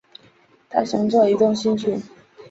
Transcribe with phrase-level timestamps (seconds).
[0.67, 2.01] 大熊座移动星群